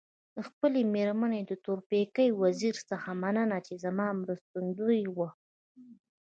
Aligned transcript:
د 0.35 0.37
خپلي 0.47 0.81
مېرمني 0.95 1.41
تورپیکۍ 1.65 2.29
وزيري 2.43 2.81
څخه 2.91 3.09
مننه 3.21 3.57
چي 3.65 3.73
زما 3.85 4.07
مرستندويه 4.21 5.07
وه. 5.17 5.29